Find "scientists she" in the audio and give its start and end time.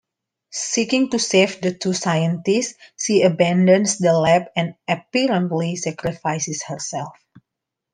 1.93-3.21